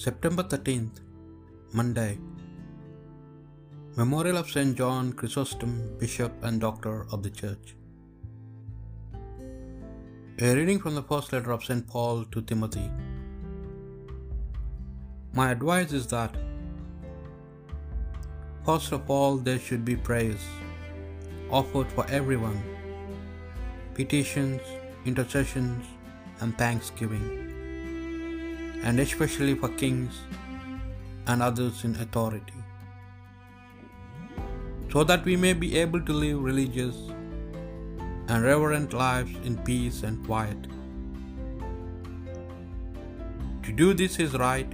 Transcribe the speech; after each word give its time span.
September 0.00 0.44
13th, 0.44 1.00
Monday. 1.72 2.20
Memorial 3.96 4.36
of 4.36 4.48
St. 4.48 4.76
John 4.76 5.12
Chrysostom, 5.12 5.72
Bishop 5.98 6.32
and 6.44 6.60
Doctor 6.60 7.08
of 7.10 7.24
the 7.24 7.30
Church. 7.30 7.74
A 10.40 10.54
reading 10.54 10.78
from 10.78 10.94
the 10.94 11.02
first 11.02 11.32
letter 11.32 11.50
of 11.50 11.64
St. 11.64 11.84
Paul 11.84 12.24
to 12.26 12.40
Timothy. 12.42 12.88
My 15.32 15.50
advice 15.50 15.92
is 15.92 16.06
that, 16.06 16.36
first 18.64 18.92
of 18.92 19.10
all, 19.10 19.36
there 19.36 19.58
should 19.58 19.84
be 19.84 19.96
praise 19.96 20.46
offered 21.50 21.90
for 21.90 22.06
everyone, 22.08 22.62
petitions, 23.94 24.60
intercessions, 25.06 25.84
and 26.40 26.56
thanksgiving, 26.56 27.47
and 28.82 29.00
especially 29.00 29.54
for 29.54 29.68
kings 29.70 30.20
and 31.26 31.42
others 31.42 31.84
in 31.84 31.94
authority, 31.96 32.60
so 34.92 35.04
that 35.04 35.24
we 35.24 35.36
may 35.36 35.52
be 35.52 35.76
able 35.78 36.00
to 36.00 36.12
live 36.12 36.42
religious 36.42 36.96
and 38.28 38.44
reverent 38.44 38.92
lives 38.92 39.34
in 39.44 39.56
peace 39.58 40.02
and 40.02 40.24
quiet. 40.26 40.66
To 43.64 43.72
do 43.72 43.92
this 43.94 44.18
is 44.18 44.32
right 44.34 44.72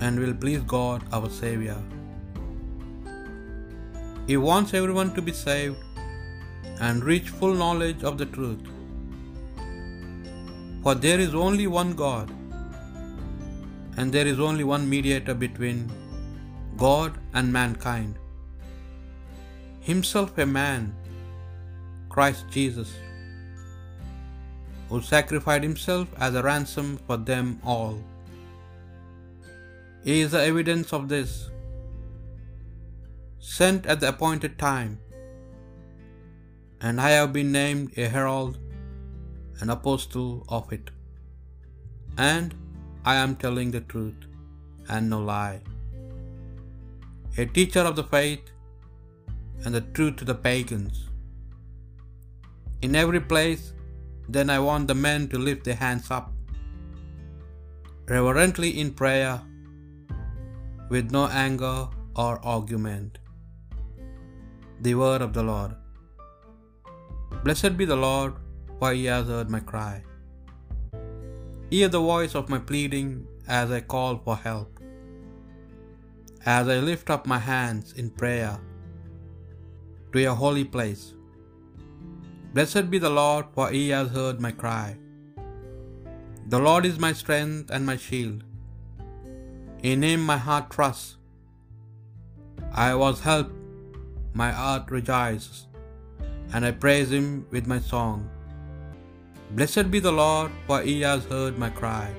and 0.00 0.18
will 0.18 0.34
please 0.34 0.62
God 0.62 1.02
our 1.12 1.30
Saviour. 1.30 1.80
He 4.26 4.36
wants 4.36 4.74
everyone 4.74 5.14
to 5.14 5.22
be 5.22 5.32
saved 5.32 5.76
and 6.80 7.04
reach 7.04 7.28
full 7.28 7.54
knowledge 7.54 8.02
of 8.02 8.18
the 8.18 8.26
truth. 8.26 8.58
For 10.84 10.94
there 10.94 11.20
is 11.20 11.34
only 11.46 11.66
one 11.66 11.92
God, 11.94 12.30
and 13.96 14.12
there 14.14 14.26
is 14.26 14.40
only 14.40 14.64
one 14.64 14.88
mediator 14.94 15.34
between 15.42 15.78
God 16.76 17.18
and 17.34 17.52
mankind, 17.52 18.18
Himself 19.80 20.38
a 20.38 20.46
man, 20.46 20.92
Christ 22.14 22.46
Jesus, 22.56 22.90
who 24.88 25.00
sacrificed 25.10 25.62
Himself 25.62 26.08
as 26.18 26.34
a 26.34 26.42
ransom 26.42 26.88
for 27.06 27.16
them 27.16 27.60
all. 27.64 27.96
He 30.02 30.20
is 30.24 30.32
the 30.32 30.42
evidence 30.42 30.92
of 30.92 31.08
this, 31.14 31.48
sent 33.38 33.86
at 33.86 34.00
the 34.00 34.08
appointed 34.08 34.58
time, 34.58 34.98
and 36.80 37.00
I 37.00 37.10
have 37.10 37.32
been 37.32 37.52
named 37.52 37.96
a 37.96 38.08
herald 38.08 38.58
an 39.60 39.70
apostle 39.70 40.44
of 40.48 40.72
it. 40.72 40.90
And 42.16 42.54
I 43.04 43.14
am 43.16 43.36
telling 43.36 43.70
the 43.70 43.84
truth 43.92 44.20
and 44.88 45.10
no 45.10 45.20
lie. 45.20 45.60
A 47.38 47.46
teacher 47.46 47.84
of 47.90 47.96
the 47.96 48.08
faith 48.16 48.50
and 49.64 49.74
the 49.74 49.84
truth 49.96 50.16
to 50.16 50.24
the 50.24 50.34
pagans. 50.34 51.08
In 52.82 52.96
every 53.02 53.20
place, 53.20 53.72
then 54.28 54.50
I 54.50 54.58
want 54.58 54.88
the 54.88 54.98
men 55.06 55.28
to 55.28 55.38
lift 55.38 55.64
their 55.64 55.80
hands 55.86 56.10
up, 56.10 56.32
reverently 58.14 58.70
in 58.82 58.90
prayer, 59.02 59.40
with 60.92 61.10
no 61.16 61.24
anger 61.44 61.88
or 62.16 62.32
argument. 62.44 63.18
The 64.80 64.94
word 65.02 65.22
of 65.26 65.32
the 65.32 65.44
Lord. 65.52 65.74
Blessed 67.44 67.76
be 67.76 67.86
the 67.92 68.00
Lord 68.08 68.34
for 68.82 68.92
he 68.94 69.04
has 69.04 69.28
heard 69.28 69.48
my 69.48 69.60
cry. 69.60 70.02
Hear 71.70 71.88
the 71.88 72.00
voice 72.00 72.32
of 72.38 72.48
my 72.52 72.58
pleading 72.70 73.10
as 73.46 73.70
I 73.76 73.80
call 73.92 74.16
for 74.24 74.34
help, 74.46 74.80
as 76.44 76.70
I 76.74 76.78
lift 76.88 77.12
up 77.14 77.28
my 77.32 77.38
hands 77.38 77.92
in 77.92 78.08
prayer 78.22 78.54
to 80.12 80.20
your 80.24 80.34
holy 80.34 80.64
place. 80.64 81.04
Blessed 82.54 82.90
be 82.90 82.98
the 83.06 83.14
Lord, 83.20 83.46
for 83.54 83.70
he 83.70 83.84
has 83.90 84.10
heard 84.18 84.40
my 84.40 84.52
cry. 84.64 84.96
The 86.48 86.62
Lord 86.66 86.84
is 86.84 86.98
my 87.06 87.12
strength 87.22 87.70
and 87.70 87.86
my 87.92 87.96
shield. 88.08 88.42
In 89.92 90.02
him 90.10 90.26
my 90.34 90.40
heart 90.48 90.70
trusts. 90.76 91.16
I 92.88 92.90
was 93.06 93.26
helped, 93.30 93.54
my 94.44 94.52
heart 94.60 94.90
rejoices, 94.98 95.66
and 96.52 96.64
I 96.66 96.72
praise 96.72 97.12
him 97.12 97.46
with 97.52 97.74
my 97.76 97.82
song. 97.94 98.28
Blessed 99.50 99.90
be 99.90 99.98
the 100.00 100.12
Lord, 100.12 100.50
for 100.66 100.80
he 100.82 101.00
has 101.02 101.24
heard 101.24 101.58
my 101.58 101.68
cry. 101.68 102.14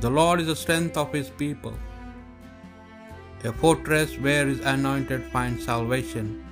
The 0.00 0.10
Lord 0.10 0.40
is 0.40 0.48
the 0.48 0.56
strength 0.56 0.96
of 0.96 1.12
his 1.12 1.30
people, 1.30 1.74
a 3.44 3.52
fortress 3.52 4.18
where 4.18 4.46
his 4.46 4.60
anointed 4.60 5.24
finds 5.32 5.64
salvation. 5.64 6.44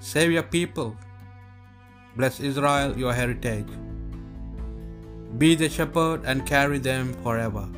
Save 0.00 0.32
your 0.32 0.42
people, 0.42 0.96
bless 2.16 2.40
Israel, 2.40 2.96
your 2.98 3.12
heritage. 3.12 3.68
Be 5.38 5.54
the 5.54 5.68
shepherd 5.68 6.22
and 6.24 6.46
carry 6.46 6.78
them 6.78 7.12
forever. 7.22 7.68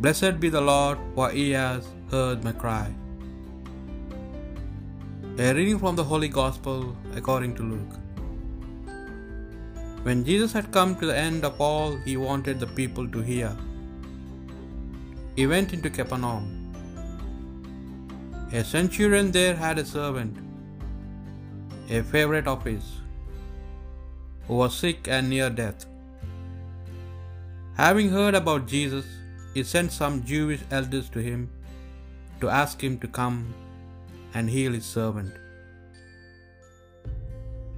Blessed 0.00 0.40
be 0.40 0.48
the 0.48 0.60
Lord, 0.60 0.98
for 1.14 1.30
he 1.30 1.50
has 1.50 1.86
heard 2.10 2.42
my 2.42 2.52
cry. 2.52 2.92
A 5.38 5.54
reading 5.54 5.78
from 5.78 5.96
the 5.96 6.04
Holy 6.04 6.28
Gospel 6.28 6.96
according 7.14 7.54
to 7.56 7.62
Luke. 7.62 7.94
When 10.06 10.24
Jesus 10.24 10.52
had 10.52 10.72
come 10.72 10.96
to 10.96 11.06
the 11.06 11.16
end 11.16 11.44
of 11.44 11.60
all 11.60 11.96
he 12.06 12.16
wanted 12.16 12.58
the 12.58 12.66
people 12.78 13.06
to 13.08 13.20
hear, 13.20 13.56
he 15.36 15.46
went 15.46 15.72
into 15.72 15.90
Capernaum. 15.90 16.46
A 18.52 18.64
centurion 18.64 19.30
there 19.30 19.54
had 19.54 19.78
a 19.78 19.84
servant, 19.84 20.36
a 21.88 22.02
favorite 22.02 22.48
of 22.48 22.64
his, 22.64 22.82
who 24.48 24.56
was 24.56 24.74
sick 24.76 25.06
and 25.06 25.30
near 25.30 25.48
death. 25.48 25.86
Having 27.76 28.10
heard 28.10 28.34
about 28.34 28.66
Jesus, 28.66 29.06
he 29.54 29.62
sent 29.62 29.92
some 29.92 30.24
Jewish 30.24 30.62
elders 30.70 31.08
to 31.10 31.20
him 31.20 31.48
to 32.40 32.50
ask 32.50 32.82
him 32.82 32.98
to 32.98 33.06
come 33.06 33.54
and 34.34 34.50
heal 34.50 34.72
his 34.72 34.84
servant. 34.84 35.32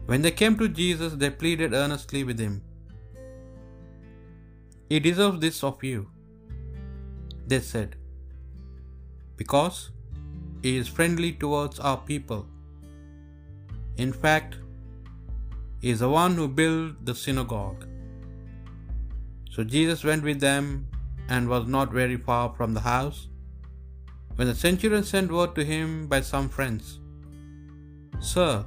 When 0.06 0.22
they 0.22 0.30
came 0.30 0.56
to 0.58 0.68
Jesus, 0.68 1.14
they 1.14 1.30
pleaded 1.30 1.72
earnestly 1.72 2.24
with 2.24 2.38
him. 2.38 2.62
He 4.88 5.00
deserves 5.00 5.40
this 5.40 5.62
of 5.64 5.82
you, 5.82 6.00
they 7.46 7.60
said, 7.60 7.96
because 9.36 9.78
he 10.62 10.76
is 10.76 10.88
friendly 10.88 11.32
towards 11.32 11.80
our 11.80 11.96
people. 11.96 12.46
In 13.96 14.12
fact, 14.12 14.56
he 15.80 15.90
is 15.90 16.00
the 16.00 16.08
one 16.08 16.34
who 16.34 16.48
built 16.48 17.04
the 17.04 17.14
synagogue. 17.14 17.86
So 19.50 19.64
Jesus 19.64 20.04
went 20.04 20.24
with 20.24 20.40
them 20.40 20.86
and 21.28 21.48
was 21.48 21.66
not 21.66 21.92
very 21.92 22.16
far 22.16 22.52
from 22.56 22.74
the 22.74 22.80
house 22.80 23.28
when 24.36 24.48
the 24.48 24.54
centurion 24.54 25.04
sent 25.04 25.30
word 25.30 25.54
to 25.54 25.64
him 25.64 26.06
by 26.08 26.20
some 26.20 26.48
friends 26.48 26.98
Sir, 28.20 28.64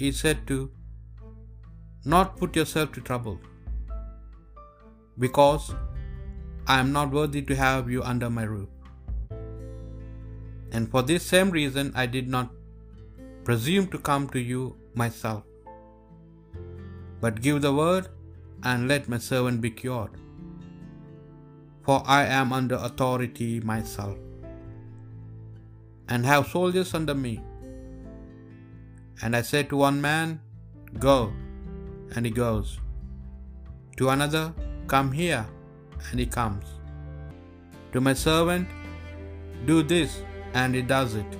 he 0.00 0.10
said 0.22 0.46
to 0.48 0.56
not 2.14 2.36
put 2.40 2.56
yourself 2.60 2.92
to 2.96 3.00
trouble, 3.08 3.38
because 5.24 5.64
I 6.74 6.78
am 6.82 6.92
not 6.92 7.16
worthy 7.18 7.42
to 7.50 7.56
have 7.62 7.90
you 7.94 8.02
under 8.12 8.30
my 8.30 8.44
roof. 8.44 8.68
And 10.72 10.90
for 10.92 11.02
this 11.10 11.24
same 11.32 11.50
reason 11.50 11.92
I 12.02 12.06
did 12.06 12.28
not 12.36 12.50
presume 13.48 13.88
to 13.88 13.98
come 14.10 14.28
to 14.36 14.40
you 14.52 14.62
myself, 14.94 15.42
but 17.20 17.42
give 17.48 17.60
the 17.66 17.74
word 17.82 18.08
and 18.62 18.88
let 18.92 19.08
my 19.08 19.18
servant 19.18 19.60
be 19.66 19.70
cured. 19.82 20.10
For 21.86 22.02
I 22.06 22.24
am 22.38 22.52
under 22.52 22.78
authority 22.88 23.52
myself, 23.60 24.16
and 26.08 26.26
have 26.32 26.46
soldiers 26.54 26.94
under 26.94 27.14
me. 27.26 27.40
And 29.22 29.34
I 29.34 29.42
said 29.42 29.68
to 29.70 29.76
one 29.76 30.00
man, 30.00 30.40
Go, 30.98 31.32
and 32.14 32.24
he 32.24 32.30
goes. 32.30 32.78
To 33.98 34.08
another, 34.10 34.54
Come 34.86 35.10
here, 35.12 35.44
and 36.10 36.20
he 36.20 36.26
comes. 36.26 36.64
To 37.92 38.00
my 38.00 38.14
servant, 38.14 38.68
Do 39.66 39.82
this, 39.82 40.22
and 40.54 40.74
he 40.74 40.82
does 40.82 41.14
it. 41.14 41.32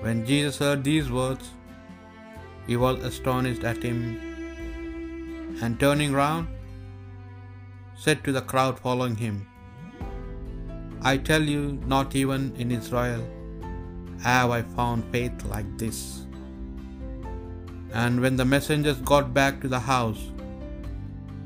When 0.00 0.26
Jesus 0.26 0.58
heard 0.58 0.82
these 0.84 1.10
words, 1.10 1.50
he 2.66 2.76
was 2.76 2.98
astonished 3.10 3.64
at 3.64 3.82
him, 3.82 4.00
and 5.62 5.80
turning 5.80 6.12
round, 6.12 6.48
said 7.96 8.22
to 8.24 8.32
the 8.32 8.42
crowd 8.52 8.78
following 8.78 9.16
him, 9.16 9.36
I 11.00 11.16
tell 11.16 11.42
you, 11.42 11.80
not 11.86 12.14
even 12.16 12.54
in 12.56 12.70
Israel 12.70 13.24
have 14.22 14.50
I 14.50 14.62
found 14.62 15.04
faith 15.12 15.44
like 15.44 15.78
this. 15.78 16.26
And 17.92 18.20
when 18.20 18.36
the 18.36 18.44
messengers 18.44 18.98
got 18.98 19.32
back 19.32 19.60
to 19.62 19.68
the 19.68 19.80
house, 19.80 20.20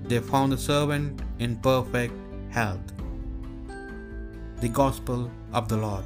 they 0.05 0.19
found 0.19 0.53
the 0.53 0.59
servant 0.59 1.23
in 1.39 1.56
perfect 1.56 2.15
health. 2.50 2.81
The 4.61 4.69
Gospel 4.69 5.31
of 5.53 5.69
the 5.69 5.77
Lord. 5.77 6.05